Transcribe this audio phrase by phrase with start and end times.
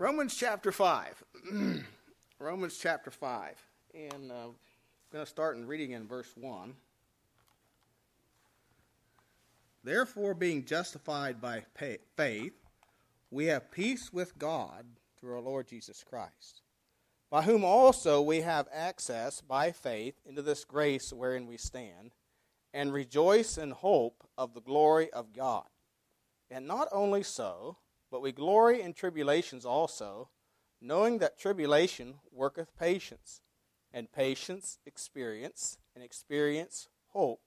[0.00, 1.24] Romans chapter 5.
[2.38, 3.54] Romans chapter 5.
[3.92, 4.54] And uh, I'm
[5.12, 6.72] going to start in reading in verse 1.
[9.84, 11.64] Therefore, being justified by
[12.16, 12.54] faith,
[13.30, 14.86] we have peace with God
[15.20, 16.62] through our Lord Jesus Christ,
[17.28, 22.12] by whom also we have access by faith into this grace wherein we stand,
[22.72, 25.66] and rejoice in hope of the glory of God.
[26.50, 27.76] And not only so,
[28.10, 30.28] but we glory in tribulations also,
[30.80, 33.42] knowing that tribulation worketh patience,
[33.92, 37.40] and patience experience, and experience hope.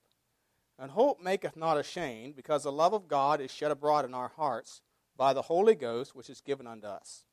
[0.77, 4.29] And hope maketh not ashamed, because the love of God is shed abroad in our
[4.29, 4.81] hearts
[5.15, 7.25] by the Holy Ghost which is given unto us.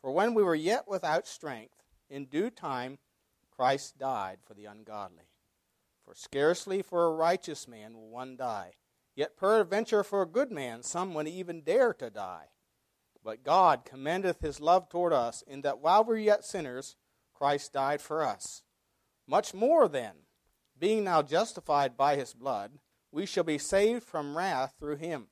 [0.00, 2.98] For when we were yet without strength, in due time
[3.50, 5.28] Christ died for the ungodly.
[6.04, 8.72] For scarcely for a righteous man will one die,
[9.14, 12.48] yet peradventure for a good man some would even dare to die.
[13.24, 16.96] But God commendeth his love toward us, in that while we were yet sinners,
[17.32, 18.62] Christ died for us.
[19.26, 20.12] Much more then,
[20.78, 22.72] being now justified by his blood,
[23.10, 25.28] we shall be saved from wrath through him.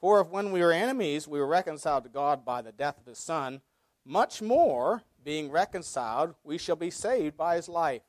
[0.00, 3.06] For if when we were enemies we were reconciled to God by the death of
[3.06, 3.60] his Son,
[4.06, 8.02] much more, being reconciled, we shall be saved by his life.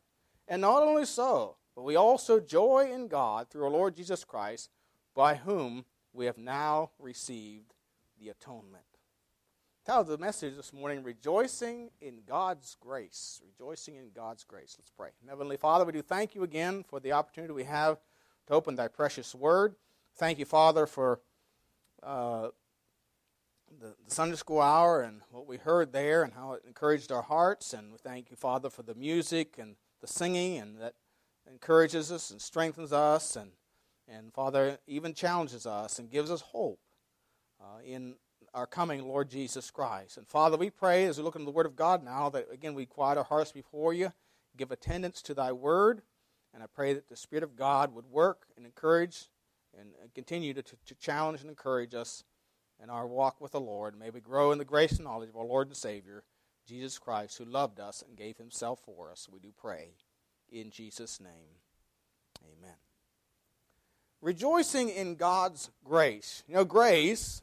[0.48, 4.70] And not only so, but we also joy in God through our Lord Jesus Christ,
[5.14, 5.83] by whom
[6.14, 7.73] we have now received
[8.17, 8.98] the atonement
[9.90, 13.42] title of the message this morning Rejoicing in God's Grace.
[13.44, 14.76] Rejoicing in God's Grace.
[14.78, 15.09] Let's pray.
[15.28, 17.98] Heavenly Father, we do thank you again for the opportunity we have
[18.45, 19.73] to open thy precious word.
[20.16, 21.22] Thank you, Father, for
[22.04, 22.50] uh,
[23.82, 27.73] the, Sunday school hour and what we heard there and how it encouraged our hearts.
[27.73, 30.94] And we thank you, Father, for the music and the singing and that
[31.50, 33.50] encourages us and strengthens us and,
[34.08, 36.80] and Father, even challenges us and gives us hope
[37.60, 38.14] uh, in
[38.53, 40.17] our coming Lord Jesus Christ.
[40.17, 42.73] And Father, we pray as we look into the Word of God now that, again,
[42.73, 44.11] we quiet our hearts before you,
[44.58, 46.02] give attendance to thy Word,
[46.53, 49.30] and I pray that the Spirit of God would work and encourage
[49.80, 52.23] and continue to, to challenge and encourage us
[52.82, 53.98] in our walk with the Lord.
[53.98, 56.23] May we grow in the grace and knowledge of our Lord and Savior,
[56.67, 59.27] Jesus Christ, who loved us and gave himself for us.
[59.31, 59.89] We do pray.
[60.52, 61.60] In Jesus' name,
[62.43, 62.76] amen.
[64.21, 66.43] Rejoicing in God's grace.
[66.48, 67.42] You know, grace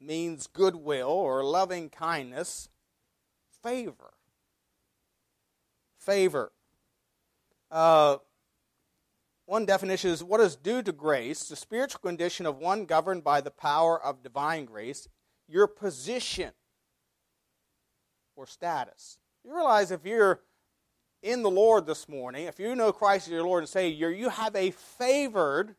[0.00, 2.68] means goodwill or loving kindness,
[3.62, 4.14] favor.
[5.98, 6.52] Favor.
[7.70, 8.16] Uh,
[9.46, 13.40] one definition is what is due to grace, the spiritual condition of one governed by
[13.40, 15.08] the power of divine grace,
[15.48, 16.52] your position
[18.34, 19.18] or status.
[19.44, 20.40] You realize if you're
[21.22, 24.28] in the Lord this morning, if you know Christ as your Lord and Savior, you
[24.28, 25.76] have a favored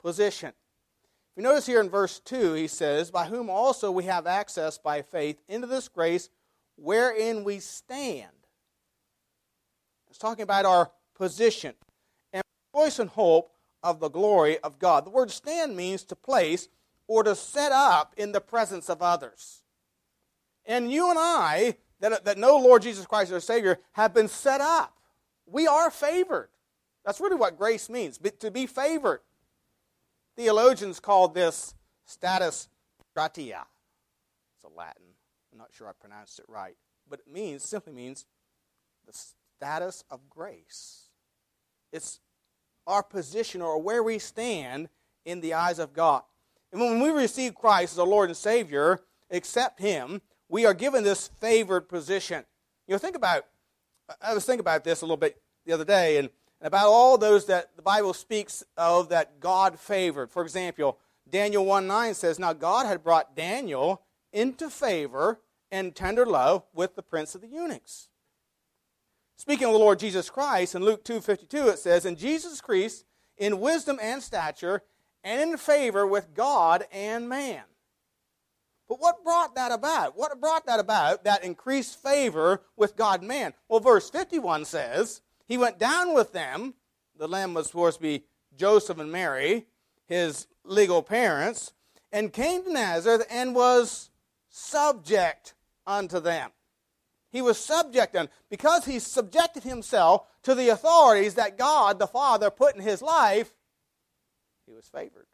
[0.00, 0.52] position.
[1.36, 5.02] We notice here in verse 2, he says, By whom also we have access by
[5.02, 6.30] faith into this grace
[6.76, 8.30] wherein we stand.
[10.08, 11.74] It's talking about our position.
[12.32, 12.42] And
[12.72, 13.50] rejoice and hope
[13.82, 15.04] of the glory of God.
[15.04, 16.68] The word stand means to place
[17.06, 19.62] or to set up in the presence of others.
[20.64, 24.62] And you and I, that, that know Lord Jesus Christ our Savior, have been set
[24.62, 24.96] up.
[25.46, 26.48] We are favored.
[27.04, 29.20] That's really what grace means, to be favored.
[30.36, 31.74] Theologians call this
[32.04, 32.68] status
[33.14, 33.64] gratia.
[34.54, 35.02] It's a Latin.
[35.50, 36.76] I'm not sure I pronounced it right.
[37.08, 38.26] But it means, simply means
[39.06, 39.18] the
[39.56, 41.08] status of grace.
[41.92, 42.20] It's
[42.86, 44.90] our position or where we stand
[45.24, 46.22] in the eyes of God.
[46.70, 51.02] And when we receive Christ as our Lord and Savior, accept Him, we are given
[51.02, 52.44] this favored position.
[52.86, 53.46] You know, think about,
[54.20, 56.28] I was thinking about this a little bit the other day, and
[56.60, 60.30] and about all those that the Bible speaks of that God favored.
[60.30, 64.02] For example, Daniel 1 9 says, Now God had brought Daniel
[64.32, 65.40] into favor
[65.70, 68.08] and tender love with the prince of the eunuchs.
[69.36, 73.04] Speaking of the Lord Jesus Christ, in Luke 2 52, it says, And Jesus Christ
[73.36, 74.82] in wisdom and stature
[75.22, 77.62] and in favor with God and man.
[78.88, 80.16] But what brought that about?
[80.16, 83.52] What brought that about, that increased favor with God and man?
[83.68, 86.74] Well, verse 51 says, he went down with them.
[87.16, 88.24] The lamb was supposed to be
[88.56, 89.66] Joseph and Mary,
[90.06, 91.72] his legal parents,
[92.12, 94.10] and came to Nazareth and was
[94.48, 95.54] subject
[95.86, 96.50] unto them.
[97.30, 102.50] He was subject unto, because he subjected himself to the authorities that God the Father
[102.50, 103.52] put in his life.
[104.66, 105.26] He was favored.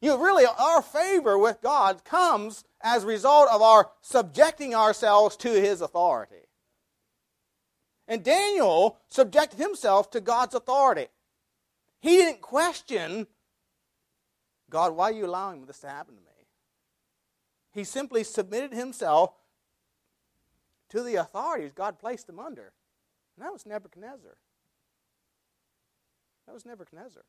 [0.00, 5.36] You know, really, our favor with God comes as a result of our subjecting ourselves
[5.38, 6.39] to his authority.
[8.10, 11.06] And Daniel subjected himself to God's authority.
[12.00, 13.28] He didn't question
[14.68, 16.26] God, why are you allowing this to happen to me?
[17.72, 19.32] He simply submitted himself
[20.88, 22.72] to the authorities God placed him under.
[23.36, 24.36] And that was Nebuchadnezzar.
[26.46, 27.22] That was Nebuchadnezzar.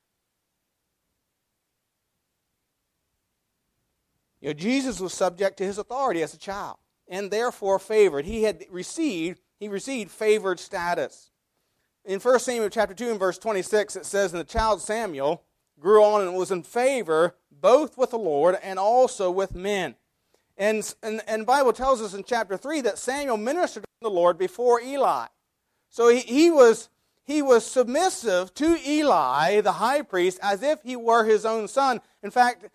[4.40, 8.26] You know, Jesus was subject to his authority as a child and therefore favored.
[8.26, 11.30] He had received, he received favored status.
[12.04, 15.44] In 1 Samuel chapter 2 and verse 26, it says, And the child Samuel
[15.80, 19.94] grew on and was in favor both with the Lord and also with men.
[20.58, 24.40] And, and, and Bible tells us in chapter 3 that Samuel ministered to the Lord
[24.40, 25.28] before Eli.
[25.90, 26.90] So he, he, was,
[27.24, 32.02] he was submissive to Eli, the high priest, as if he were his own son.
[32.24, 32.66] In fact,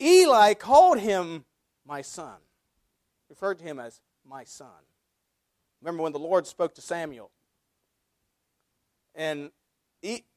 [0.00, 1.44] Eli called him
[1.84, 2.36] my son,
[3.28, 4.68] referred to him as my son.
[5.80, 7.30] Remember when the Lord spoke to Samuel?
[9.14, 9.50] And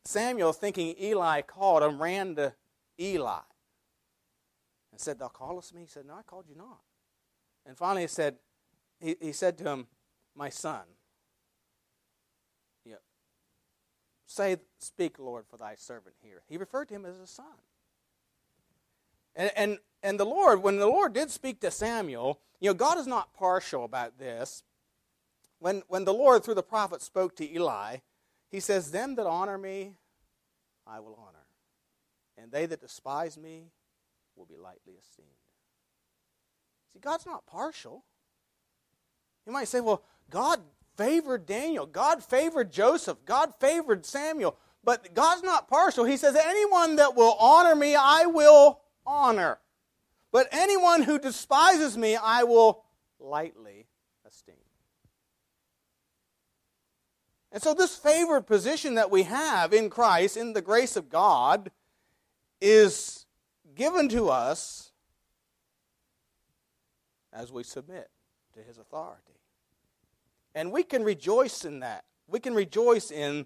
[0.06, 2.54] Samuel, thinking Eli called him, ran to
[3.00, 3.40] Eli
[4.92, 5.82] and said, Thou callest me?
[5.82, 6.82] He said, No, I called you not.
[7.66, 8.36] And finally he said,
[9.00, 9.88] he, he said to him,
[10.36, 10.84] My son.
[12.86, 12.96] Yeah.
[14.26, 16.42] Say, speak, Lord, for thy servant here.
[16.48, 17.46] He referred to him as a son.
[19.36, 22.98] And, and, and the Lord, when the Lord did speak to Samuel, you know, God
[22.98, 24.64] is not partial about this.
[25.64, 28.00] When, when the Lord, through the prophet, spoke to Eli,
[28.52, 29.94] he says, Them that honor me,
[30.86, 31.46] I will honor.
[32.38, 33.72] And they that despise me
[34.36, 35.30] will be lightly esteemed.
[36.92, 38.04] See, God's not partial.
[39.48, 40.60] You might say, well, God
[40.98, 44.58] favored Daniel, God favored Joseph, God favored Samuel.
[44.84, 46.04] But God's not partial.
[46.04, 49.60] He says, anyone that will honor me, I will honor.
[50.30, 52.84] But anyone who despises me, I will
[53.18, 53.88] lightly
[57.54, 61.70] And so, this favored position that we have in Christ, in the grace of God,
[62.60, 63.28] is
[63.76, 64.92] given to us
[67.32, 68.10] as we submit
[68.56, 69.40] to his authority.
[70.56, 72.06] And we can rejoice in that.
[72.28, 73.46] We can rejoice in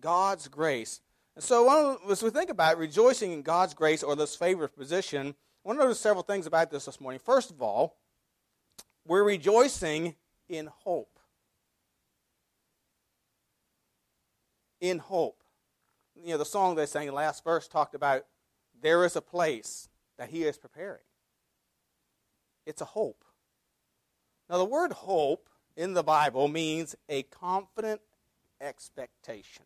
[0.00, 1.00] God's grace.
[1.36, 5.68] And so, as we think about rejoicing in God's grace or this favored position, I
[5.68, 7.20] want to notice several things about this this morning.
[7.24, 7.98] First of all,
[9.06, 10.16] we're rejoicing
[10.48, 11.11] in hope.
[14.82, 15.42] In hope.
[16.14, 18.24] You know, the song they sang the last verse talked about
[18.82, 19.88] there is a place
[20.18, 21.00] that He is preparing.
[22.66, 23.24] It's a hope.
[24.50, 28.00] Now, the word hope in the Bible means a confident
[28.60, 29.64] expectation.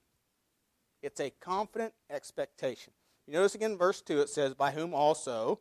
[1.03, 2.93] It's a confident expectation.
[3.27, 5.61] You notice again in verse 2 it says, By whom also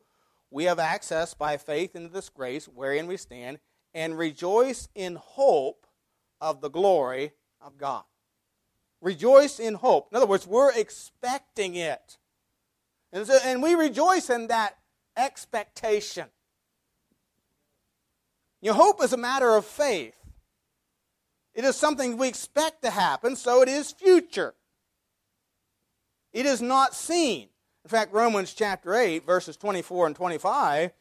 [0.52, 3.60] we have access by faith into this grace wherein we stand,
[3.94, 5.88] and rejoice in hope
[6.42, 7.32] of the glory
[7.62, 8.04] of God.
[9.06, 10.08] Rejoice in hope.
[10.12, 12.18] In other words, we're expecting it.
[13.14, 14.80] And, so, and we rejoice in that
[15.16, 16.26] expectation.
[18.64, 20.18] Your hope is a matter of faith.
[21.54, 24.56] It is something we expect to happen, so it is future.
[26.34, 27.50] It is not seen.
[27.84, 30.92] In fact, Romans chapter 8, verses 24 and 25,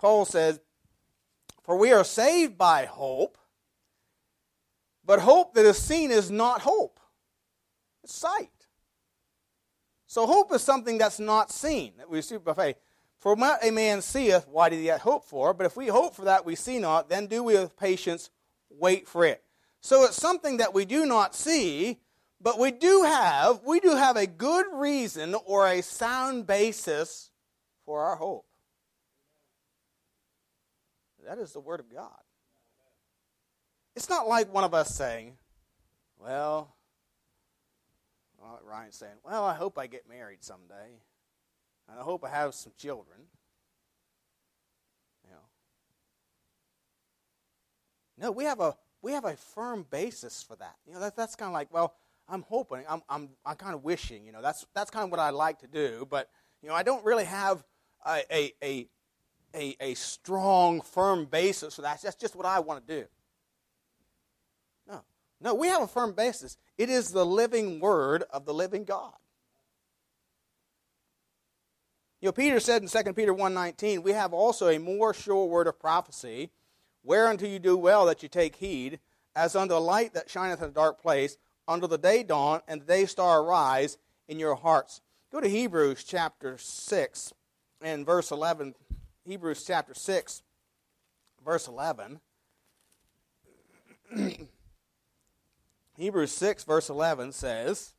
[0.00, 0.58] Paul says,
[1.62, 3.38] For we are saved by hope,
[5.04, 6.98] but hope that is seen is not hope,
[8.08, 8.50] sight.
[10.06, 12.76] So hope is something that's not seen, that we receive by faith.
[13.18, 15.52] For what a man seeth, why did he yet hope for?
[15.52, 18.30] But if we hope for that we see not, then do we with patience
[18.70, 19.42] wait for it.
[19.80, 21.98] So it's something that we do not see,
[22.40, 27.30] but we do have, we do have a good reason or a sound basis
[27.84, 28.46] for our hope.
[31.26, 32.10] That is the Word of God.
[33.96, 35.36] It's not like one of us saying,
[36.20, 36.75] well,
[38.46, 41.00] well, Ryan's saying, Well, I hope I get married someday.
[41.88, 43.18] And I hope I have some children.
[45.24, 45.40] You know.
[48.18, 50.76] No, we have a we have a firm basis for that.
[50.86, 51.94] You know, that, that's kind of like, well,
[52.28, 55.20] I'm hoping, I'm, I'm, I'm kind of wishing, you know, that's, that's kind of what
[55.20, 56.28] I like to do, but,
[56.60, 57.62] you know, I don't really have
[58.04, 58.88] a, a, a,
[59.54, 62.02] a, a strong, firm basis for that.
[62.02, 63.06] That's just what I want to do.
[65.40, 66.56] No, we have a firm basis.
[66.78, 69.12] It is the living word of the living God.
[72.20, 75.66] You know, Peter said in 2 Peter 1.19, we have also a more sure word
[75.66, 76.50] of prophecy,
[77.04, 78.98] whereunto you do well that you take heed,
[79.34, 81.36] as unto a light that shineth in a dark place,
[81.68, 85.02] until the day dawn and the day star arise in your hearts.
[85.30, 87.32] Go to Hebrews chapter 6
[87.82, 88.74] and verse 11.
[89.26, 90.42] Hebrews chapter 6,
[91.44, 92.20] verse 11.
[95.96, 97.94] Hebrews 6, verse 11 says,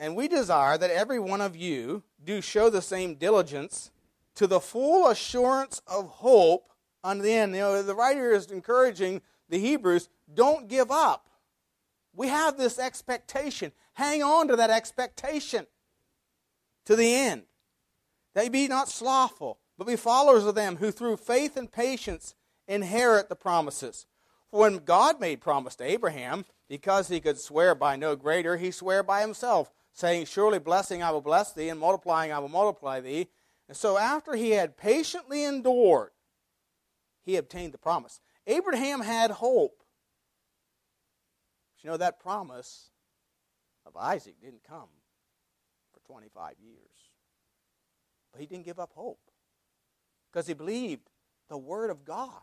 [0.00, 3.90] And we desire that every one of you do show the same diligence
[4.36, 6.72] to the full assurance of hope
[7.02, 7.54] on the end.
[7.54, 11.28] You know, the writer is encouraging the Hebrews, don't give up.
[12.14, 13.72] We have this expectation.
[13.94, 15.66] Hang on to that expectation
[16.86, 17.42] to the end.
[18.34, 22.34] They be not slothful, but be followers of them who through faith and patience
[22.66, 24.06] inherit the promises.
[24.54, 29.02] When God made promise to Abraham, because he could swear by no greater, he sware
[29.02, 33.26] by himself, saying, Surely blessing I will bless thee, and multiplying I will multiply thee.
[33.66, 36.10] And so after he had patiently endured,
[37.24, 38.20] he obtained the promise.
[38.46, 39.82] Abraham had hope.
[41.74, 42.90] But you know, that promise
[43.84, 44.88] of Isaac didn't come
[45.92, 46.78] for 25 years.
[48.30, 49.32] But he didn't give up hope
[50.30, 51.10] because he believed
[51.48, 52.42] the word of God.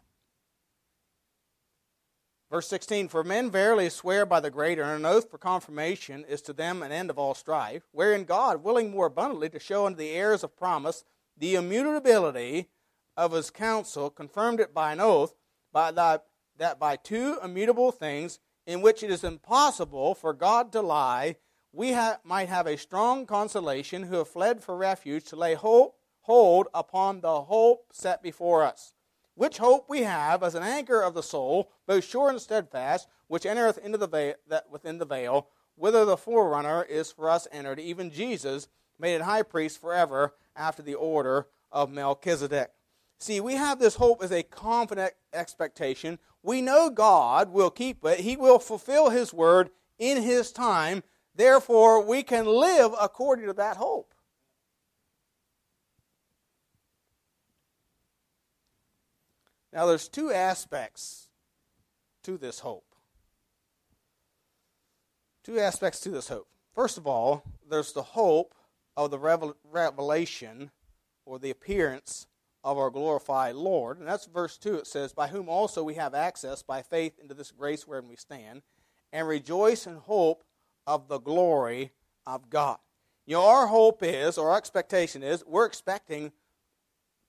[2.52, 6.42] Verse 16 For men verily swear by the greater, and an oath for confirmation is
[6.42, 9.98] to them an end of all strife, wherein God, willing more abundantly to show unto
[9.98, 11.06] the heirs of promise
[11.38, 12.68] the immutability
[13.16, 15.34] of his counsel, confirmed it by an oath,
[15.72, 16.26] by that,
[16.58, 21.38] that by two immutable things, in which it is impossible for God to lie,
[21.72, 25.96] we ha- might have a strong consolation who have fled for refuge to lay hope,
[26.24, 28.94] hold upon the hope set before us
[29.36, 33.46] which hope we have as an anchor of the soul, both sure and steadfast, which
[33.46, 37.80] entereth into the veil, that within the veil, whither the forerunner is for us entered,
[37.80, 38.68] even Jesus,
[39.00, 42.72] made it high priest forever after the order of Melchizedek.
[43.20, 46.20] See, we have this hope as a confident expectation.
[46.44, 51.04] We know God will keep it, He will fulfill His word in His time.
[51.36, 54.11] Therefore, we can live according to that hope.
[59.74, 61.30] Now, there's two aspects
[62.24, 62.96] to this hope.
[65.44, 66.48] Two aspects to this hope.
[66.76, 68.54] First of all, there's the hope
[68.96, 70.72] of the revelation
[71.26, 72.28] or the appearance
[72.64, 73.98] of our glorified Lord.
[73.98, 74.76] And that's verse 2.
[74.76, 78.16] It says, By whom also we have access by faith into this grace wherein we
[78.16, 78.62] stand,
[79.12, 80.44] and rejoice in hope
[80.86, 81.92] of the glory
[82.26, 82.78] of God.
[83.26, 86.32] You know, our hope is, or our expectation is, we're expecting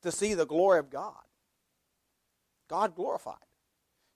[0.02, 1.22] to see the glory of God.
[2.72, 3.36] God glorified.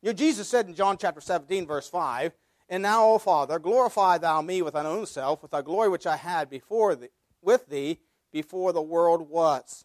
[0.01, 2.33] You know, Jesus said in John chapter 17, verse 5,
[2.71, 6.07] And now, O Father, glorify thou me with thine own self, with thy glory which
[6.07, 7.09] I had before thee,
[7.43, 8.01] with thee
[8.33, 9.85] before the world was.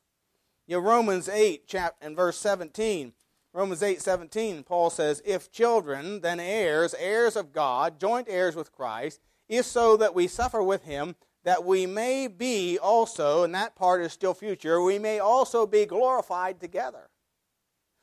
[0.67, 3.11] You know, Romans 8 chapter, and verse 17,
[3.51, 8.71] Romans 8, 17, Paul says, If children, then heirs, heirs of God, joint heirs with
[8.71, 13.75] Christ, if so that we suffer with him, that we may be also, and that
[13.75, 17.10] part is still future, we may also be glorified together.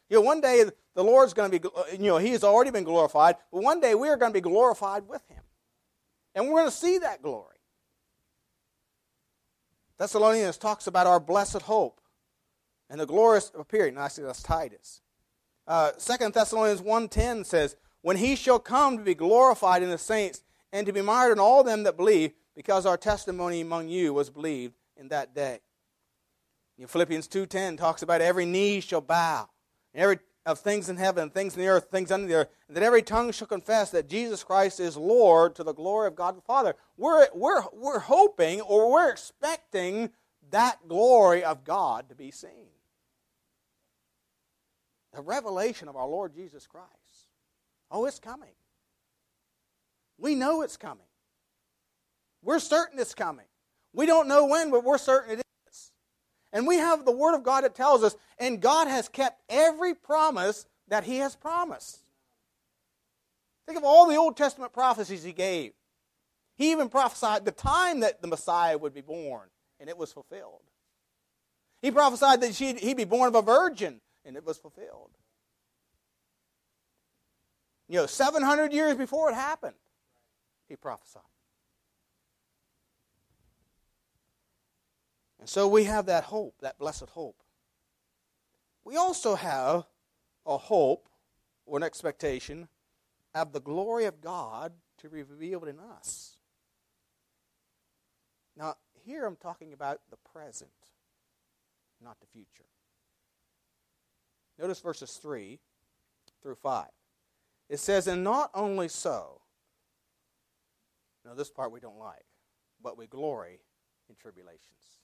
[0.08, 2.84] You know, one day the Lord's going to be, you know, He has already been
[2.84, 5.42] glorified, but one day we are going to be glorified with Him.
[6.34, 7.56] And we're going to see that glory.
[9.98, 12.00] Thessalonians talks about our blessed hope
[12.88, 13.94] and the glorious appearing.
[13.94, 15.02] Now, I see that's Titus.
[15.66, 20.42] Uh, 2 Thessalonians 1.10 says, When he shall come to be glorified in the saints
[20.72, 24.30] and to be mired in all them that believe, because our testimony among you was
[24.30, 25.60] believed in that day.
[26.76, 29.48] You know, Philippians 2.10 talks about every knee shall bow
[29.95, 30.18] every
[30.49, 33.30] of things in heaven, things in the earth, things under the earth, that every tongue
[33.33, 36.75] shall confess that Jesus Christ is Lord to the glory of God the Father.
[36.97, 40.09] We're, we're, we're hoping or we're expecting
[40.50, 42.68] that glory of God to be seen.
[45.12, 46.88] The revelation of our Lord Jesus Christ.
[47.90, 48.49] Oh, it's coming.
[50.16, 51.04] We know it's coming.
[52.42, 53.47] We're certain it's coming.
[53.92, 55.42] We don't know when, but we're certain it is.
[56.52, 59.95] And we have the Word of God that tells us, and God has kept every
[59.95, 62.00] promise that He has promised.
[63.67, 65.73] Think of all the Old Testament prophecies He gave.
[66.57, 70.62] He even prophesied the time that the Messiah would be born, and it was fulfilled.
[71.81, 75.11] He prophesied that he'd be born of a virgin, and it was fulfilled.
[77.88, 79.76] You know, 700 years before it happened,
[80.69, 81.23] he prophesied.
[85.40, 87.42] And so we have that hope, that blessed hope.
[88.85, 89.85] We also have
[90.47, 91.09] a hope
[91.66, 92.68] or an expectation
[93.35, 96.37] of the glory of God to be revealed in us.
[98.57, 100.71] Now, here I'm talking about the present,
[102.02, 102.64] not the future.
[104.59, 105.61] Notice verses 3
[106.42, 106.87] through 5.
[107.68, 109.42] It says, And not only so,
[111.25, 112.25] now this part we don't like,
[112.83, 113.61] but we glory
[114.09, 114.98] in tribulations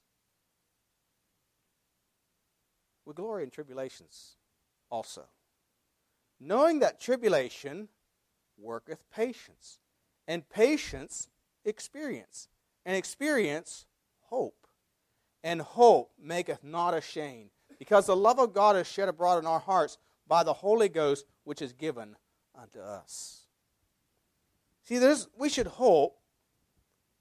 [3.06, 4.36] we glory in tribulations
[4.90, 5.24] also,
[6.40, 7.88] knowing that tribulation
[8.58, 9.78] worketh patience,
[10.26, 11.28] and patience
[11.64, 12.48] experience,
[12.84, 13.86] and experience
[14.22, 14.66] hope.
[15.42, 19.58] And hope maketh not ashamed, because the love of God is shed abroad in our
[19.58, 22.16] hearts by the Holy Ghost, which is given
[22.58, 23.42] unto us.
[24.84, 26.16] See, there's, we should hope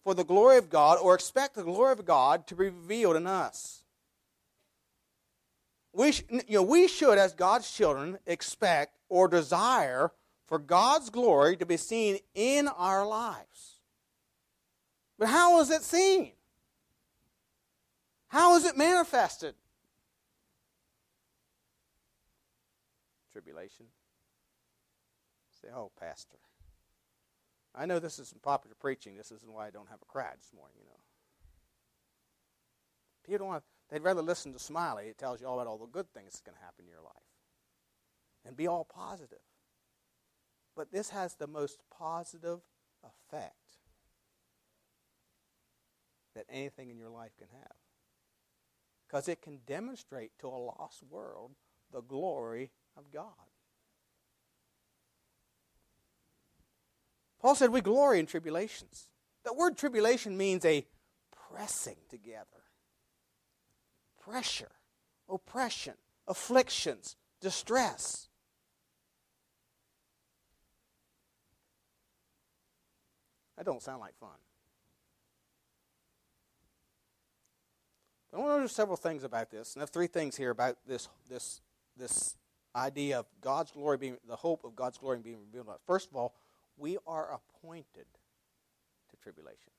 [0.03, 3.27] for the glory of God or expect the glory of God to be revealed in
[3.27, 3.82] us.
[5.93, 10.11] We, sh- you know, we should, as God's children, expect or desire
[10.47, 13.79] for God's glory to be seen in our lives.
[15.19, 16.33] But how is it seen?
[18.27, 19.53] How is it manifested?
[23.31, 23.85] Tribulation.
[25.61, 26.37] Say, oh, Pastor.
[27.75, 29.15] I know this isn't popular preaching.
[29.15, 30.99] This isn't why I don't have a crowd this morning, you know.
[33.23, 35.05] People don't want, they'd rather listen to Smiley.
[35.05, 37.03] It tells you all about all the good things that's going to happen in your
[37.03, 37.13] life.
[38.45, 39.39] And be all positive.
[40.75, 42.59] But this has the most positive
[43.03, 43.53] effect
[46.35, 47.75] that anything in your life can have.
[49.07, 51.51] Because it can demonstrate to a lost world
[51.91, 53.27] the glory of God.
[57.39, 59.07] Paul said we glory in tribulations.
[59.43, 60.85] The word tribulation means a
[61.51, 62.62] pressing together,
[64.25, 64.71] pressure,
[65.29, 65.93] oppression,
[66.27, 68.29] afflictions, distress.
[73.57, 74.29] That don't sound like fun.
[78.33, 80.77] I want to know several things about this, and I have three things here about
[80.87, 81.61] this this
[81.95, 82.35] this
[82.75, 85.67] idea of God's glory being the hope of God's glory being revealed.
[85.85, 86.33] First of all,
[86.75, 88.07] we are appointed
[89.11, 89.71] to tribulation.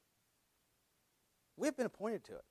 [1.57, 2.45] We've been appointed to it.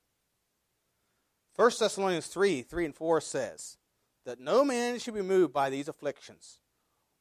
[1.56, 3.76] 1 Thessalonians 3 3 and 4 says,
[4.24, 6.58] That no man should be moved by these afflictions,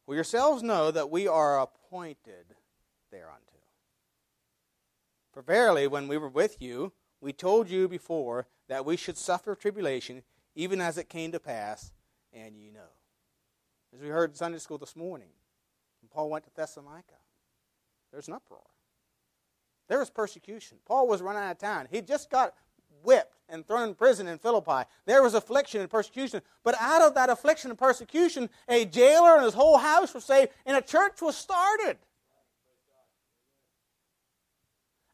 [0.05, 2.55] for yourselves know that we are appointed
[3.11, 3.53] thereunto.
[5.31, 9.55] For verily, when we were with you, we told you before that we should suffer
[9.55, 10.23] tribulation,
[10.55, 11.91] even as it came to pass,
[12.31, 12.79] and you know.
[13.93, 15.29] As we heard in Sunday school this morning,
[16.01, 17.15] when Paul went to Thessalonica.
[18.11, 18.61] There's an uproar.
[19.87, 20.77] There was persecution.
[20.85, 21.87] Paul was run out of town.
[21.89, 22.53] He just got
[23.03, 24.87] whipped and thrown in prison in Philippi.
[25.05, 26.41] There was affliction and persecution.
[26.63, 30.51] But out of that affliction and persecution, a jailer and his whole house were saved,
[30.65, 31.97] and a church was started.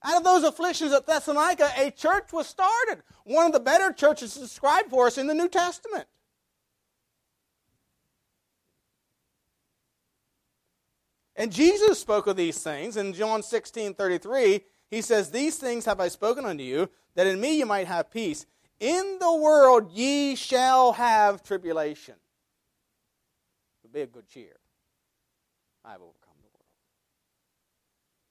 [0.02, 3.04] Out of those afflictions at Thessalonica, a church was started.
[3.26, 6.08] One of the better churches described for us in the New Testament.
[11.36, 14.62] And Jesus spoke of these things in John 16 33.
[14.90, 18.12] He says, These things have I spoken unto you, that in me you might have
[18.12, 18.46] peace.
[18.80, 22.16] In the world ye shall have tribulation.
[23.82, 24.56] But be of good cheer.
[25.84, 26.66] I have overcome the world.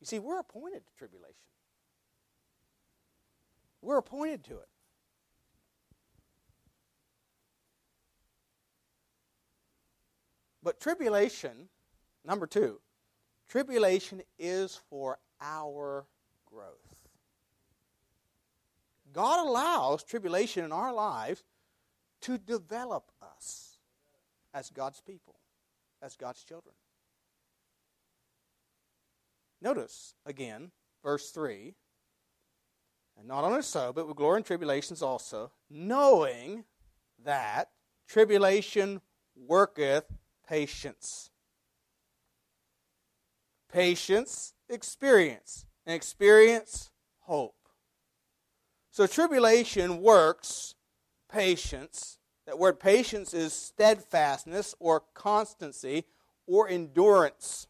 [0.01, 1.35] You see, we're appointed to tribulation.
[3.83, 4.69] We're appointed to it.
[10.63, 11.69] But tribulation,
[12.25, 12.81] number two,
[13.49, 16.05] Tribulation is for our
[16.59, 16.97] growth.
[19.13, 21.45] God allows tribulation in our lives
[22.23, 23.79] to develop us
[24.53, 25.37] as God's people,
[26.03, 26.75] as God's children.
[29.63, 31.75] Notice again, verse 3
[33.19, 36.65] and not only so, but with glory in tribulations also, knowing
[37.25, 37.71] that
[38.07, 39.01] tribulation
[39.37, 40.05] worketh
[40.49, 41.31] patience
[43.69, 47.57] patience, experience, and experience, hope.
[48.91, 50.75] So tribulation works
[51.33, 52.19] patience.
[52.47, 56.05] That word patience is steadfastness or constancy
[56.47, 57.69] or endurance.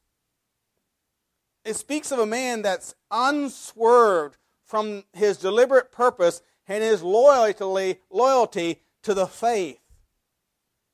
[1.64, 8.80] It speaks of a man that's unswerved from his deliberate purpose and his loyalty, loyalty
[9.04, 9.78] to the faith.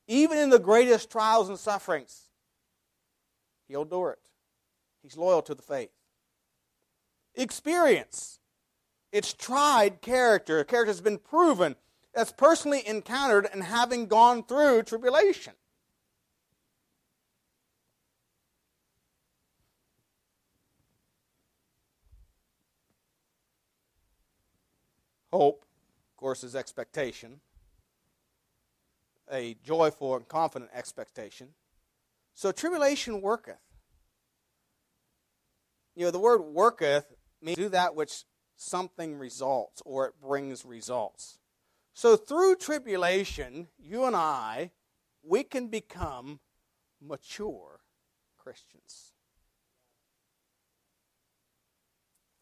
[0.07, 2.29] Even in the greatest trials and sufferings,
[3.67, 4.29] he'll endure it.
[5.01, 5.89] He's loyal to the faith.
[7.35, 8.39] Experience.
[9.11, 10.63] It's tried character.
[10.63, 11.75] Character has been proven.
[12.13, 15.53] That's personally encountered and having gone through tribulation.
[25.33, 25.65] Hope,
[26.13, 27.41] of course, is expectation,
[29.29, 31.49] a joyful and confident expectation.
[32.33, 33.59] So tribulation worketh.
[35.95, 37.14] You know, the word worketh
[37.45, 38.23] means do that which
[38.57, 41.39] something results or it brings results.
[41.93, 44.71] So through tribulation, you and I,
[45.23, 46.39] we can become
[47.01, 47.79] mature
[48.37, 49.13] Christians.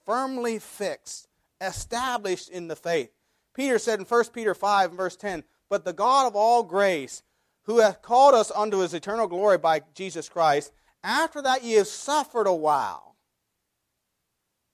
[0.06, 1.28] Firmly fixed,
[1.62, 3.12] established in the faith.
[3.54, 7.24] Peter said in 1 Peter 5 verse 10, But the God of all grace,
[7.64, 11.88] who hath called us unto his eternal glory by Jesus Christ, after that ye have
[11.88, 13.13] suffered a while,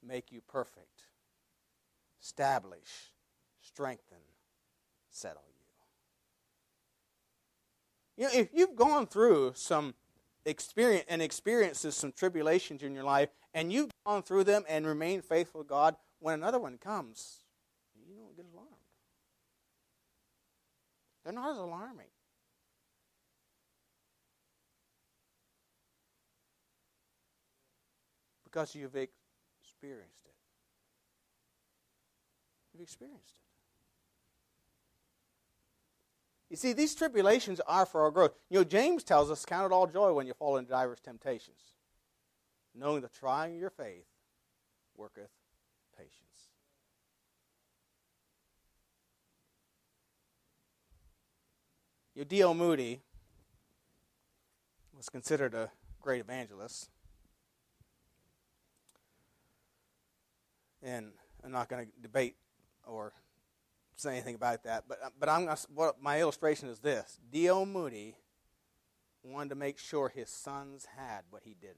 [0.06, 1.04] make you perfect,
[2.22, 3.14] establish,
[3.62, 4.18] strengthen,
[5.10, 5.60] settle you.
[8.20, 9.94] You know, if you've gone through some
[10.46, 15.24] experience and experiences some tribulations in your life, and you've gone through them and remained
[15.24, 17.46] faithful to God, when another one comes,
[17.96, 18.74] you don't get alarmed.
[21.24, 22.08] They're not as alarming.
[28.44, 28.96] Because you've
[29.80, 30.34] experienced it.
[32.74, 33.36] You've experienced it.
[36.50, 38.34] You see, these tribulations are for our growth.
[38.50, 41.76] You know, James tells us, count it all joy when you fall into diverse temptations,
[42.76, 44.08] knowing the trying of your faith
[44.98, 45.30] worketh
[45.96, 46.14] patience.
[52.16, 52.54] You know, D.L.
[52.54, 53.02] Moody
[54.98, 56.90] was considered a great evangelist.
[60.82, 61.12] And
[61.44, 62.36] I'm not going to debate
[62.86, 63.14] or
[63.96, 67.66] say anything about that, but but I'm gonna, what my illustration is this: D.L.
[67.66, 68.16] Moody
[69.24, 71.76] wanted to make sure his sons had what he didn't,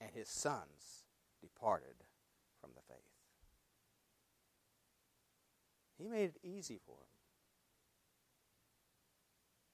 [0.00, 1.06] and his sons
[1.40, 2.04] departed
[2.60, 2.98] from the faith.
[5.96, 7.06] He made it easy for him.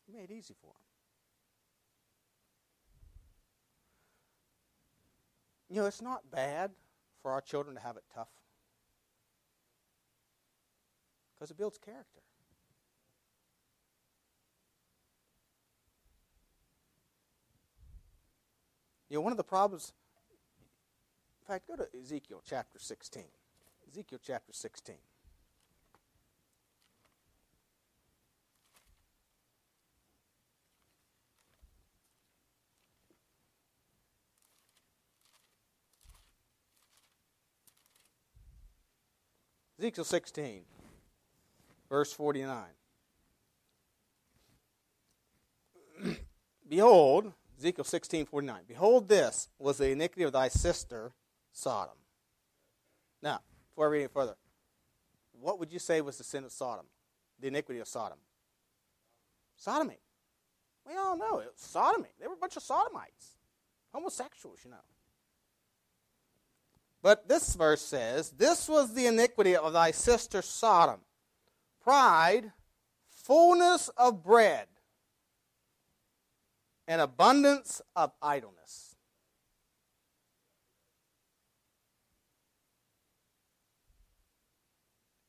[0.07, 0.86] He made it easy for him.
[5.69, 6.71] You know, it's not bad
[7.21, 8.29] for our children to have it tough?
[11.35, 12.21] Because it builds character.
[19.09, 19.93] You know, one of the problems,
[21.43, 23.25] in fact, go to Ezekiel chapter 16.
[23.89, 24.97] Ezekiel chapter 16.
[39.79, 40.63] Ezekiel 16,
[41.91, 42.65] verse 49.
[46.69, 48.63] Behold, Ezekiel 16, 49.
[48.67, 51.13] Behold, this was the iniquity of thy sister,
[51.53, 51.97] Sodom.
[53.23, 54.37] Now, before I read any further,
[55.33, 56.87] what would you say was the sin of Sodom?
[57.41, 58.19] The iniquity of Sodom?
[59.57, 59.99] Sodomy.
[60.87, 62.11] We all know it was sodomy.
[62.21, 63.37] They were a bunch of sodomites,
[63.93, 64.77] homosexuals, you know.
[67.07, 71.03] But this verse says, This was the iniquity of thy sister Sodom
[71.81, 72.51] pride,
[73.09, 74.67] fullness of bread,
[76.89, 78.97] and abundance of idleness.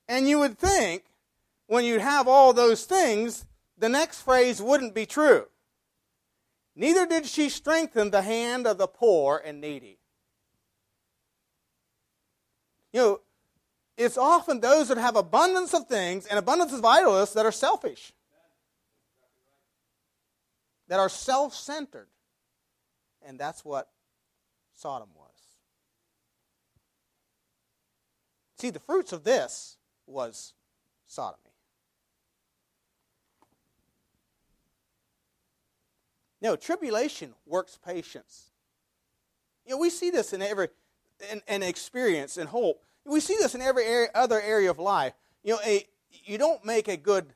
[0.08, 1.04] And you would think,
[1.68, 3.46] when you have all those things,
[3.78, 5.46] the next phrase wouldn't be true.
[6.76, 9.97] Neither did she strengthen the hand of the poor and needy.
[12.98, 13.20] You know,
[13.96, 18.12] it's often those that have abundance of things and abundance of idleness that are selfish,
[20.88, 22.08] that are self centered.
[23.24, 23.88] And that's what
[24.74, 25.30] Sodom was.
[28.58, 30.56] See, the fruits of this was
[31.06, 31.52] sodomy.
[36.42, 38.50] No, tribulation works patience.
[39.68, 40.70] You know, we see this in every
[41.30, 42.84] and, and experience and hope.
[43.08, 45.14] We see this in every area, other area of life.
[45.44, 45.86] You know, a,
[46.26, 47.34] you don't make a good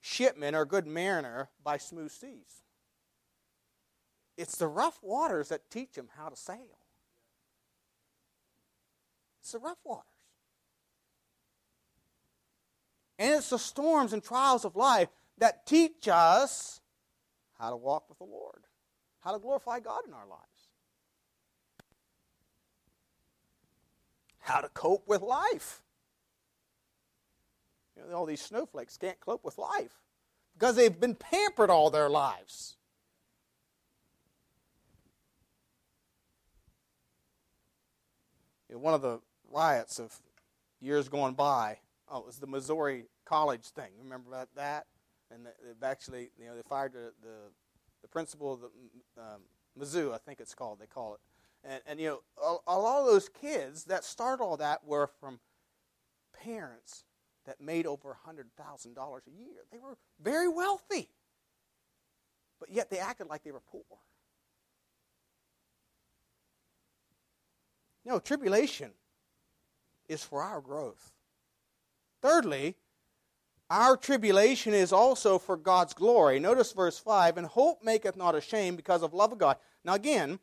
[0.00, 2.62] shipman or good mariner by smooth seas.
[4.36, 6.78] It's the rough waters that teach them how to sail.
[9.40, 10.04] It's the rough waters.
[13.18, 15.08] And it's the storms and trials of life
[15.38, 16.80] that teach us
[17.58, 18.62] how to walk with the Lord,
[19.20, 20.57] how to glorify God in our lives.
[24.48, 25.82] How to cope with life.
[27.96, 29.92] You know, all these snowflakes can't cope with life
[30.54, 32.76] because they've been pampered all their lives.
[38.68, 40.14] You know, one of the riots of
[40.80, 41.78] years going by,
[42.10, 43.90] oh, it was the Missouri College thing.
[44.02, 44.86] Remember about that?
[45.30, 47.34] And they've actually, you know, they fired the, the,
[48.00, 49.42] the principal of the um,
[49.78, 51.20] Mizzou, I think it's called, they call it.
[51.64, 55.40] And, and you know, a, lot of those kids that started all that were from
[56.44, 57.04] parents
[57.46, 59.64] that made over $100,000 a year.
[59.72, 61.08] They were very wealthy,
[62.60, 63.82] but yet they acted like they were poor.
[68.04, 68.92] No, tribulation
[70.08, 71.12] is for our growth.
[72.22, 72.76] Thirdly,
[73.70, 76.40] our tribulation is also for God's glory.
[76.40, 79.56] Notice verse 5 And hope maketh not ashamed because of love of God.
[79.84, 80.38] Now, again,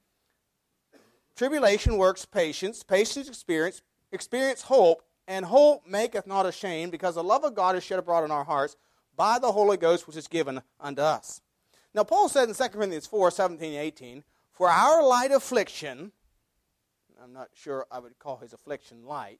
[1.35, 7.43] tribulation works patience, patience experience, experience hope, and hope maketh not ashamed because the love
[7.43, 8.75] of God is shed abroad in our hearts
[9.15, 11.41] by the Holy Ghost which is given unto us.
[11.93, 16.11] Now, Paul said in 2 Corinthians 4 17 and 18, For our light affliction,
[17.23, 19.39] I'm not sure I would call his affliction light,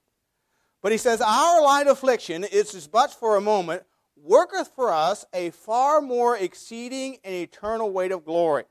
[0.82, 3.84] but he says, Our light affliction is as but for a moment,
[4.16, 8.64] worketh for us a far more exceeding and eternal weight of glory.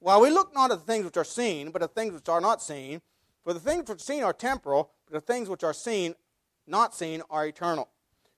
[0.00, 2.40] While we look not at the things which are seen, but at things which are
[2.40, 3.02] not seen,
[3.44, 6.14] for the things which are seen are temporal, but the things which are seen,
[6.66, 7.88] not seen, are eternal.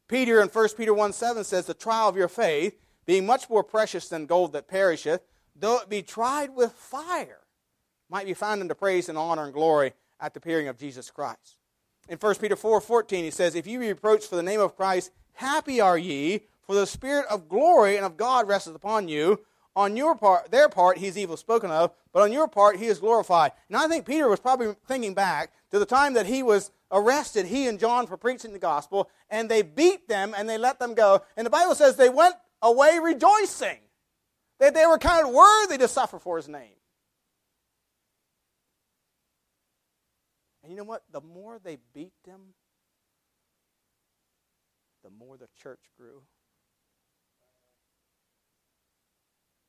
[0.09, 3.63] Peter in 1 Peter 1 7 says, The trial of your faith, being much more
[3.63, 5.23] precious than gold that perisheth,
[5.55, 7.41] though it be tried with fire,
[8.11, 11.57] might be found unto praise and honor and glory at the appearing of Jesus Christ.
[12.09, 15.13] In 1 Peter 4:14 he says, "If you be reproached for the name of Christ,
[15.35, 19.41] happy are ye, for the spirit of glory and of God resteth upon you.
[19.75, 22.87] On your part, their part, he is evil spoken of, but on your part, he
[22.87, 26.43] is glorified." And I think Peter was probably thinking back to the time that he
[26.43, 30.59] was arrested, he and John, for preaching the gospel, and they beat them and they
[30.59, 31.23] let them go.
[31.37, 33.81] And the Bible says they went away rejoicing
[34.59, 36.77] that they were counted worthy to suffer for his name.
[40.63, 41.03] And you know what?
[41.11, 42.55] The more they beat them,
[45.03, 46.23] the more the church grew.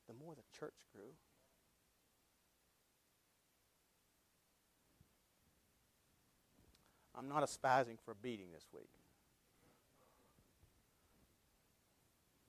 [0.08, 1.14] The more the church grew.
[7.16, 8.90] I'm not espousing for beating this week.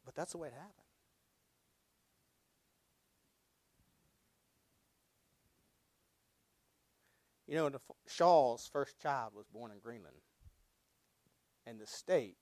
[0.04, 0.72] But that's the way it happened.
[7.46, 10.16] You know, the Shaw's first child was born in Greenland,
[11.66, 12.36] and the state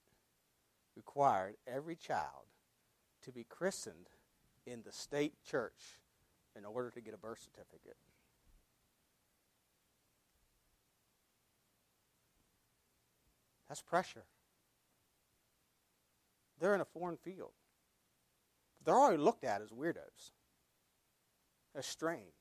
[0.96, 2.46] required every child
[3.22, 4.06] to be christened
[4.66, 6.00] in the state church
[6.56, 7.96] in order to get a birth certificate.
[13.68, 14.24] That's pressure.
[16.60, 17.52] They're in a foreign field.
[18.84, 20.32] They're already looked at as weirdos,
[21.74, 22.34] as strange,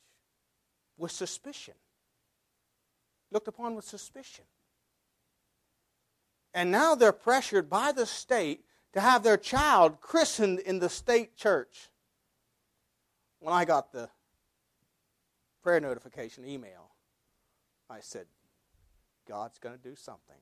[0.97, 1.75] with suspicion
[3.31, 4.45] looked upon with suspicion.
[6.53, 11.37] And now they're pressured by the state to have their child christened in the state
[11.37, 11.89] church.
[13.41, 14.07] When I got the
[15.63, 16.91] prayer notification email,
[17.89, 18.27] I said,
[19.27, 20.37] God's going to do something.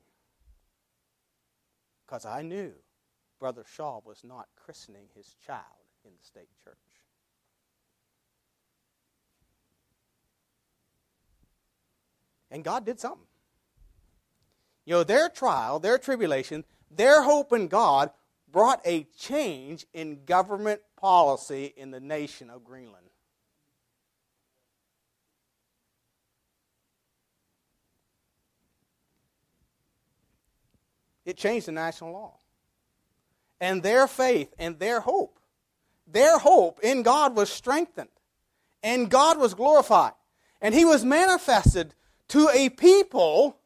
[2.06, 2.72] Because I knew
[3.38, 5.64] Brother Shaw was not christening his child
[6.04, 6.76] in the state church.
[12.50, 13.26] And God did something.
[14.84, 18.10] You know, their trial, their tribulation, their hope in God
[18.52, 23.06] brought a change in government policy in the nation of Greenland.
[31.24, 32.34] It changed the national law.
[33.60, 35.38] And their faith and their hope,
[36.06, 38.08] their hope in God was strengthened.
[38.82, 40.14] And God was glorified.
[40.60, 41.94] And He was manifested
[42.28, 43.58] to a people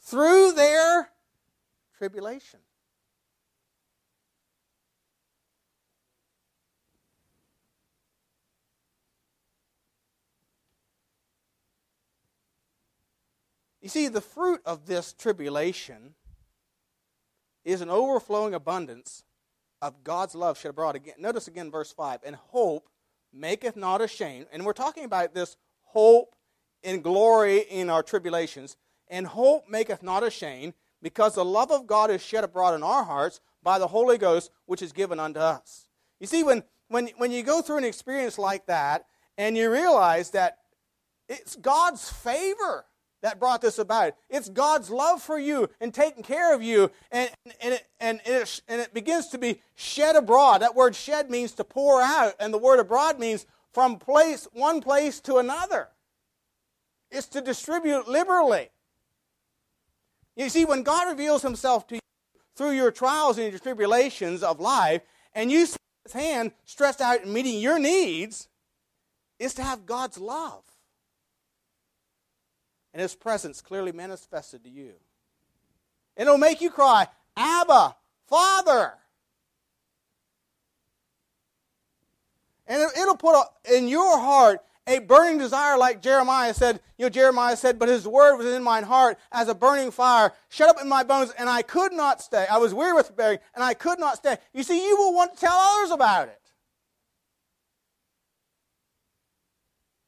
[0.00, 1.10] through their
[1.96, 2.60] tribulation.
[13.80, 16.14] You see, the fruit of this tribulation
[17.64, 19.24] is an overflowing abundance
[19.82, 20.96] of God's love shed abroad.
[20.96, 22.88] Again, notice again verse 5 and hope
[23.32, 24.46] maketh not ashamed.
[24.52, 26.34] And we're talking about this hope
[26.82, 28.76] in glory in our tribulations,
[29.08, 33.04] and hope maketh not ashamed, because the love of God is shed abroad in our
[33.04, 35.88] hearts by the Holy Ghost, which is given unto us.
[36.20, 39.04] You see, when, when, when you go through an experience like that,
[39.36, 40.58] and you realize that
[41.28, 42.86] it's God's favor
[43.22, 44.14] that brought this about.
[44.28, 47.30] It's God's love for you and taking care of you, and,
[47.60, 50.62] and, it, and, it, and it begins to be shed abroad.
[50.62, 54.80] That word shed means to pour out, and the word abroad means from place one
[54.80, 55.88] place to another
[57.10, 58.70] It's to distribute liberally.
[60.36, 62.00] You see, when God reveals himself to you
[62.56, 65.02] through your trials and your tribulations of life,
[65.34, 68.48] and you see his hand stretched out in meeting your needs,
[69.38, 70.62] is to have God's love
[72.92, 74.92] and his presence clearly manifested to you.
[76.16, 78.94] It'll make you cry, Abba, Father.
[82.66, 87.56] And it'll put in your heart a burning desire like Jeremiah said, you know, Jeremiah
[87.56, 90.88] said, but his word was in mine heart as a burning fire, shut up in
[90.88, 92.46] my bones, and I could not stay.
[92.50, 94.36] I was weary with bearing, and I could not stay.
[94.52, 96.40] You see, you will want to tell others about it.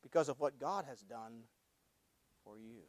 [0.02, 1.44] Because of what God has done
[2.52, 2.82] for you.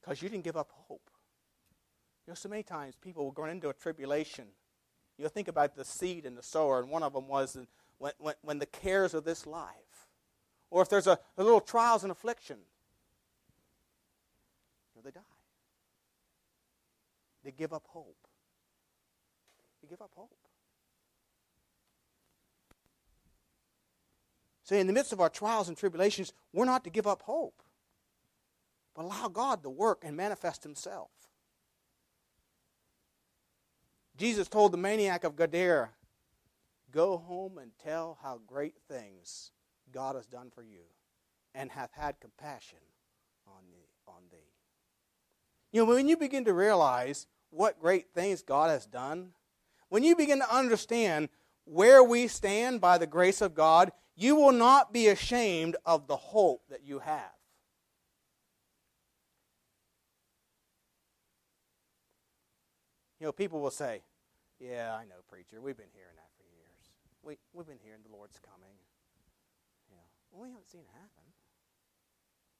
[0.00, 1.10] Because you didn't give up hope.
[2.26, 4.46] You know, so many times people will go into a tribulation.
[5.16, 7.56] You'll think about the seed and the sower, and one of them was
[7.98, 10.06] when, when, when the cares of this life,
[10.70, 12.58] or if there's a, a little trials and affliction,
[14.94, 15.20] you know, they die.
[17.44, 18.26] They give up hope.
[19.82, 20.47] They give up hope.
[24.68, 27.62] So, in the midst of our trials and tribulations, we're not to give up hope,
[28.94, 31.08] but allow God to work and manifest Himself.
[34.18, 35.88] Jesus told the maniac of Gadara,
[36.90, 39.52] Go home and tell how great things
[39.90, 40.82] God has done for you
[41.54, 42.76] and hath had compassion
[43.46, 43.88] on thee.
[44.06, 44.52] On thee.
[45.72, 49.30] You know, when you begin to realize what great things God has done,
[49.88, 51.30] when you begin to understand
[51.64, 56.16] where we stand by the grace of God, you will not be ashamed of the
[56.16, 57.30] hope that you have.
[63.20, 64.02] You know, people will say,
[64.58, 65.60] Yeah, I know, preacher.
[65.60, 66.90] We've been hearing that for years.
[67.22, 68.74] We, we've been hearing the Lord's coming.
[70.32, 71.24] Well, we haven't seen it happen.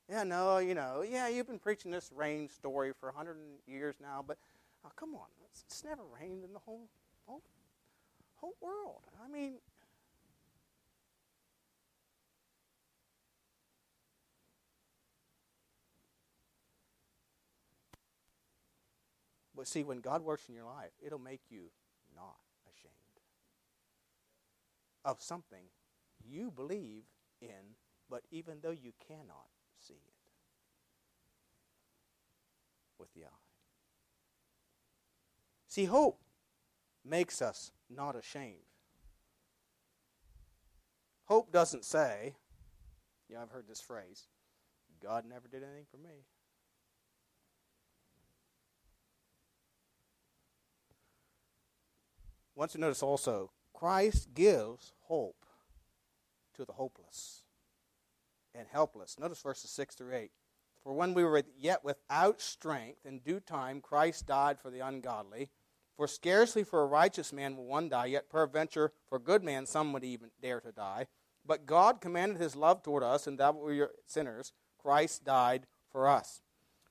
[0.09, 4.25] Yeah, no, you know, yeah, you've been preaching this rain story for 100 years now,
[4.27, 4.39] but
[4.85, 5.27] oh, come on.
[5.45, 6.89] It's, it's never rained in the whole,
[7.27, 7.43] whole,
[8.37, 9.03] whole world.
[9.23, 9.57] I mean,
[19.59, 21.73] But see, when God works in your life, it'll make you
[22.15, 22.37] not
[22.73, 22.93] ashamed
[25.05, 25.65] of something
[26.25, 27.03] you believe
[27.43, 27.75] in,
[28.09, 29.49] but even though you cannot
[29.81, 30.15] see it
[33.01, 33.43] with the eye.
[35.67, 36.21] See, hope
[37.05, 38.55] makes us not ashamed.
[41.25, 42.37] Hope doesn't say,
[43.29, 44.29] yeah, I've heard this phrase,
[45.03, 46.27] God never did anything for me.
[52.59, 55.47] Want to notice also, Christ gives hope
[56.57, 57.45] to the hopeless
[58.53, 59.17] and helpless.
[59.19, 60.31] Notice verses 6 through 8.
[60.83, 65.51] For when we were yet without strength, in due time Christ died for the ungodly.
[65.97, 69.65] For scarcely for a righteous man will one die, yet peradventure for a good man
[69.65, 71.07] some would even dare to die.
[71.47, 76.09] But God commanded his love toward us, and that we were sinners, Christ died for
[76.09, 76.41] us.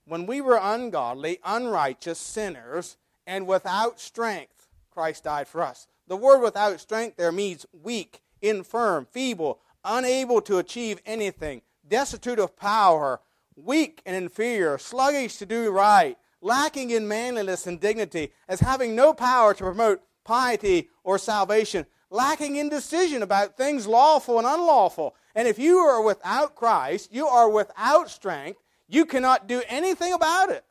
[0.06, 4.57] When we were ungodly, unrighteous sinners, and without strength,
[4.98, 5.86] Christ died for us.
[6.08, 12.58] The word without strength there means weak, infirm, feeble, unable to achieve anything, destitute of
[12.58, 13.22] power,
[13.56, 19.14] weak and inferior, sluggish to do right, lacking in manliness and dignity, as having no
[19.14, 25.16] power to promote piety or salvation, lacking in decision about things lawful and unlawful.
[25.36, 30.50] And if you are without Christ, you are without strength, you cannot do anything about
[30.50, 30.66] it.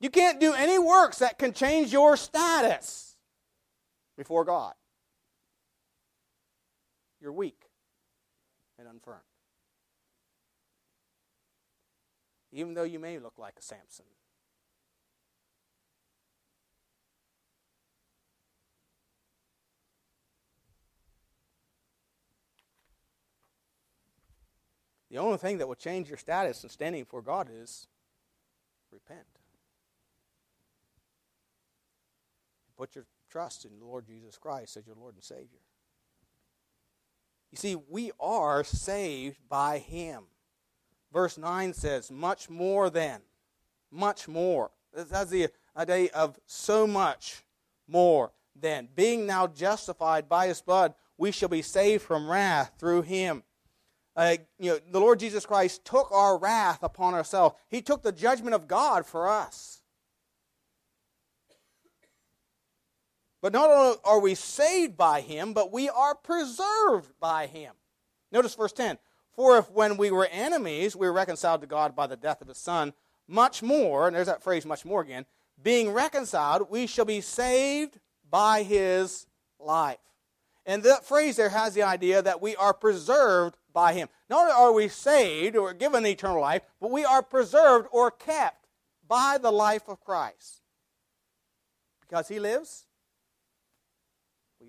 [0.00, 3.16] You can't do any works that can change your status
[4.16, 4.72] before God.
[7.20, 7.66] You're weak
[8.78, 9.20] and unfirm.
[12.50, 14.06] Even though you may look like a Samson.
[25.10, 27.88] The only thing that will change your status and standing before God is
[28.92, 29.29] repent.
[32.80, 35.60] Put your trust in the Lord Jesus Christ as your Lord and Savior.
[37.50, 40.22] You see, we are saved by Him.
[41.12, 43.20] Verse 9 says, much more than.
[43.90, 44.70] Much more.
[44.94, 47.44] That's the idea of so much
[47.86, 48.88] more than.
[48.96, 53.42] Being now justified by His blood, we shall be saved from wrath through Him.
[54.16, 57.56] Uh, you know, the Lord Jesus Christ took our wrath upon ourselves.
[57.68, 59.79] He took the judgment of God for us.
[63.42, 67.74] But not only are we saved by him, but we are preserved by him.
[68.30, 68.98] Notice verse 10.
[69.32, 72.48] For if when we were enemies, we were reconciled to God by the death of
[72.48, 72.92] his Son,
[73.26, 75.24] much more, and there's that phrase, much more again,
[75.62, 79.26] being reconciled, we shall be saved by his
[79.58, 79.98] life.
[80.66, 84.08] And that phrase there has the idea that we are preserved by him.
[84.28, 88.66] Not only are we saved or given eternal life, but we are preserved or kept
[89.06, 90.62] by the life of Christ.
[92.00, 92.86] because he lives,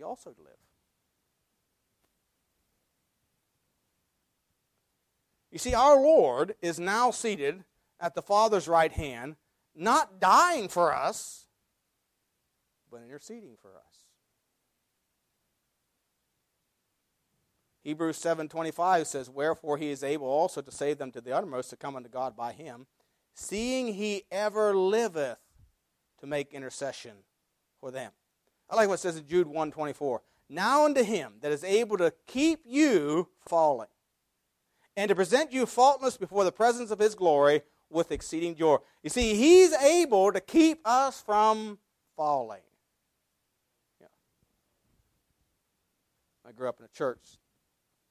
[0.01, 0.57] we also live.
[5.51, 7.63] You see, our Lord is now seated
[7.99, 9.35] at the Father's right hand,
[9.75, 11.45] not dying for us,
[12.89, 14.05] but interceding for us.
[17.83, 21.77] Hebrews 7:25 says, "Wherefore he is able also to save them to the uttermost to
[21.77, 22.87] come unto God by him,
[23.33, 25.39] seeing he ever liveth
[26.19, 27.23] to make intercession
[27.79, 28.13] for them."
[28.71, 30.21] I like what it says in Jude 1:24.
[30.47, 33.89] Now unto him that is able to keep you falling
[34.95, 38.77] and to present you faultless before the presence of his glory with exceeding joy.
[39.03, 41.79] You see, he's able to keep us from
[42.15, 42.61] falling.
[46.47, 47.37] I grew up in a church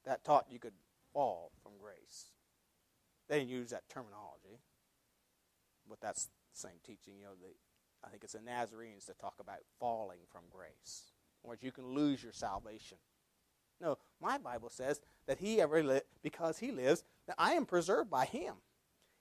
[0.05, 0.73] that taught you could
[1.13, 2.31] fall from grace.
[3.29, 4.61] They didn't use that terminology,
[5.89, 7.15] but that's the same teaching.
[7.19, 7.49] You know, the,
[8.05, 12.23] I think it's the Nazarenes that talk about falling from grace, or you can lose
[12.23, 12.99] your salvation.
[13.81, 18.11] No, my Bible says that he ever li- because he lives, that I am preserved
[18.11, 18.55] by him.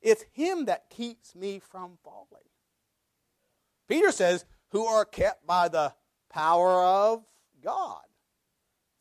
[0.02, 2.48] It's him that keeps me from falling.
[3.88, 5.94] Peter says, who are kept by the
[6.30, 7.26] power of
[7.64, 8.02] God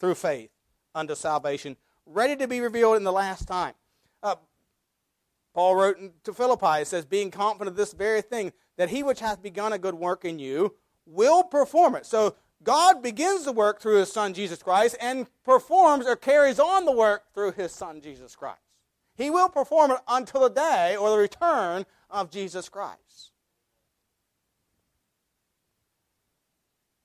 [0.01, 0.51] through faith
[0.95, 1.77] unto salvation,
[2.07, 3.75] ready to be revealed in the last time.
[4.23, 4.37] Uh,
[5.55, 9.21] Paul wrote to Philippi, it says, being confident of this very thing, that he which
[9.21, 10.75] hath begun a good work in you
[11.05, 12.07] will perform it.
[12.07, 16.87] So God begins the work through his son Jesus Christ and performs or carries on
[16.87, 18.61] the work through his son Jesus Christ.
[19.15, 23.33] He will perform it until the day or the return of Jesus Christ.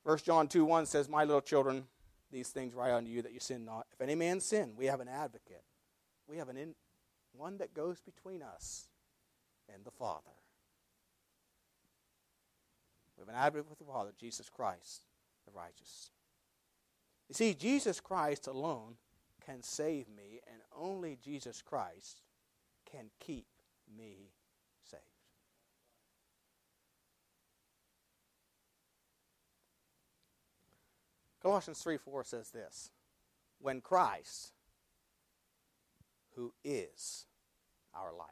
[0.04, 1.86] 1 John 2 1 says, My little children,
[2.32, 3.88] these things write unto you that you sin not.
[3.92, 5.64] If any man sin, we have an advocate.
[6.28, 6.76] We have an in,
[7.32, 8.90] one that goes between us
[9.74, 10.34] and the Father.
[13.18, 15.04] We have an advocate with the Father, Jesus Christ,
[15.46, 16.12] the righteous.
[17.30, 18.96] You see, Jesus Christ alone
[19.46, 22.22] can save me, and only Jesus Christ
[22.90, 23.46] can keep
[23.98, 24.32] me
[24.84, 25.02] saved.
[31.42, 32.92] Colossians 3 4 says this
[33.60, 34.54] When Christ,
[36.36, 37.26] who is
[37.94, 38.30] our life.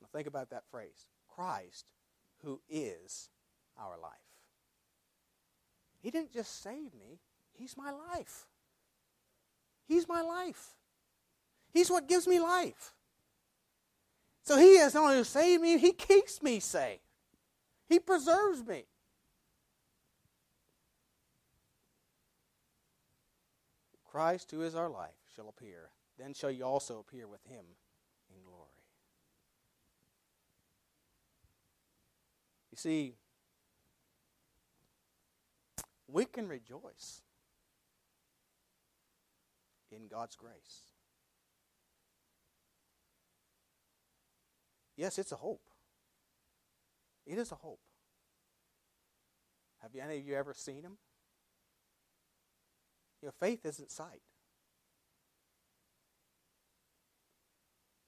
[0.00, 1.86] Now think about that phrase Christ,
[2.42, 3.28] who is
[3.78, 4.12] our life.
[6.00, 7.20] He didn't just save me,
[7.54, 8.46] He's my life.
[9.86, 10.70] He's my life.
[11.72, 12.94] He's what gives me life.
[14.42, 17.00] So He has not only who saved me, He keeps me safe.
[17.88, 18.84] He preserves me.
[24.04, 25.90] Christ, who is our life, shall appear.
[26.18, 27.64] Then shall you also appear with Him
[28.30, 28.70] in glory.
[32.74, 33.14] You see,
[36.08, 37.22] we can rejoice
[39.92, 40.90] in God's grace.
[44.96, 45.62] Yes, it's a hope.
[47.24, 47.78] It is a hope.
[49.80, 50.98] Have any of you ever seen him?
[53.22, 54.22] You know, faith isn't sight.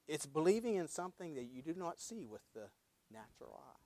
[0.08, 2.70] It's believing in something that you do not see with the
[3.12, 3.85] natural eye.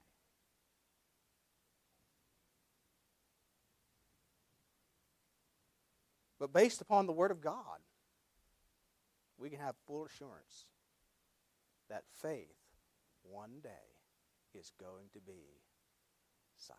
[6.40, 7.78] But based upon the Word of God,
[9.38, 10.64] we can have full assurance
[11.90, 12.56] that faith
[13.22, 13.68] one day
[14.54, 15.60] is going to be
[16.56, 16.76] sight.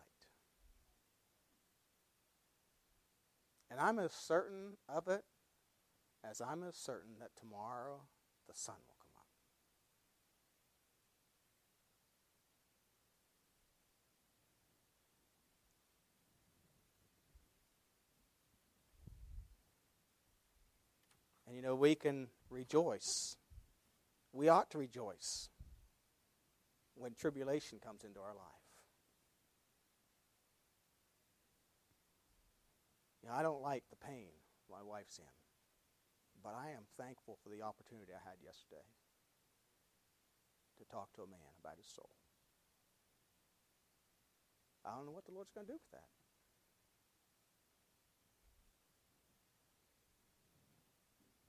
[3.70, 5.22] And I'm as certain of it
[6.28, 8.00] as I'm as certain that tomorrow
[8.48, 9.22] the sun will come up.
[21.52, 23.36] And you know, we can rejoice.
[24.32, 25.50] We ought to rejoice
[26.94, 28.64] when tribulation comes into our life.
[33.22, 34.32] You know, I don't like the pain
[34.70, 35.28] my wife's in,
[36.42, 38.88] but I am thankful for the opportunity I had yesterday
[40.78, 42.16] to talk to a man about his soul.
[44.86, 46.08] I don't know what the Lord's going to do with that.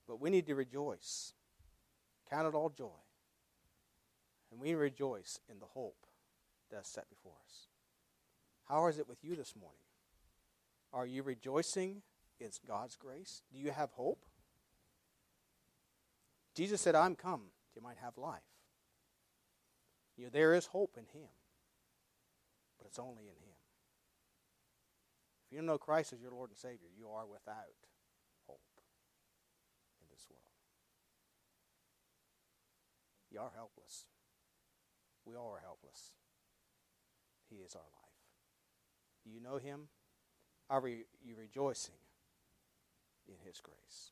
[0.07, 1.33] But we need to rejoice.
[2.29, 2.99] Count it all joy.
[4.51, 6.05] And we rejoice in the hope
[6.71, 7.67] that's set before us.
[8.65, 9.77] How is it with you this morning?
[10.93, 12.01] Are you rejoicing
[12.39, 13.41] in God's grace?
[13.51, 14.25] Do you have hope?
[16.55, 18.41] Jesus said, I'm come that you might have life.
[20.17, 21.29] You know, there is hope in Him.
[22.77, 23.57] but it's only in Him.
[25.45, 27.55] If you don't know Christ as your Lord and Savior, you are without
[28.45, 28.59] hope
[29.99, 30.41] in this world.
[33.33, 34.05] You are helpless.
[35.25, 36.11] We all are helpless.
[37.49, 38.13] He is our life.
[39.25, 39.87] Do you know Him?
[40.69, 41.95] Are you rejoicing
[43.27, 44.11] in His grace?